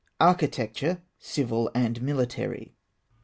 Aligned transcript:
ARCHITECTURE 0.19 1.03
CIVIL 1.19 1.69
AND 1.75 2.01
MILITARY. 2.01 2.73